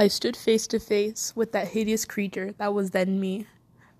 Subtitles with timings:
[0.00, 3.46] I stood face to face with that hideous creature that was then me.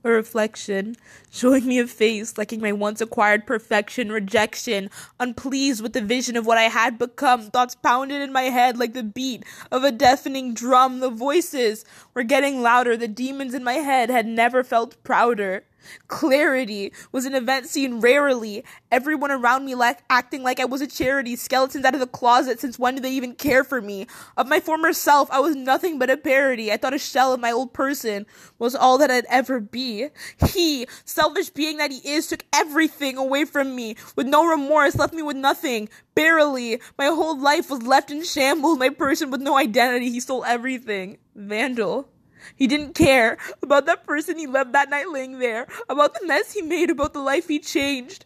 [0.03, 0.96] A reflection,
[1.30, 4.89] showing me a face lacking my once acquired perfection, rejection,
[5.21, 7.50] unpleased with the vision of what I had become.
[7.50, 11.00] Thoughts pounded in my head like the beat of a deafening drum.
[11.00, 11.84] The voices
[12.14, 12.96] were getting louder.
[12.96, 15.64] The demons in my head had never felt prouder.
[16.09, 18.65] Clarity was an event seen rarely.
[18.91, 21.37] Everyone around me like acting like I was a charity.
[21.37, 22.61] Skeletons out of the closet.
[22.61, 24.07] Since when did they even care for me?
[24.37, 26.71] Of my former self, I was nothing but a parody.
[26.73, 28.27] I thought a shell of my old person
[28.59, 30.09] was all that I'd ever be.
[30.51, 33.97] He, selfish being that he is, took everything away from me.
[34.16, 35.88] With no remorse, left me with nothing.
[36.15, 36.80] Barely.
[36.99, 38.79] My whole life was left in shambles.
[38.79, 40.10] My person with no identity.
[40.10, 41.19] He stole everything.
[41.35, 42.09] Vandal.
[42.57, 46.53] He didn't care about that person he left that night laying there, about the mess
[46.53, 48.25] he made, about the life he changed.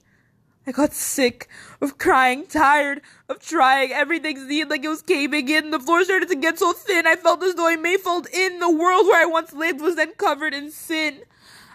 [0.66, 1.48] I got sick
[1.82, 3.92] of crying, tired of trying.
[3.92, 5.70] Everything seemed like it was caving in.
[5.70, 7.06] The floor started to get so thin.
[7.06, 8.60] I felt as though I may fall in.
[8.60, 11.20] The world where I once lived was then covered in sin.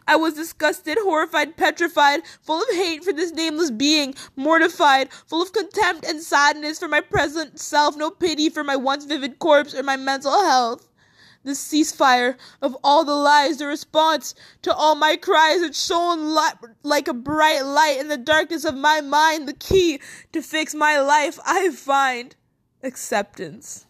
[0.07, 5.53] I was disgusted, horrified, petrified, full of hate for this nameless being, mortified, full of
[5.53, 9.83] contempt and sadness for my present self, no pity for my once vivid corpse or
[9.83, 10.88] my mental health
[11.43, 16.35] the ceasefire of all the lies, the response to all my cries had shone
[16.83, 19.99] like a bright light in the darkness of my mind, the key
[20.31, 22.35] to fix my life I find
[22.83, 23.85] acceptance.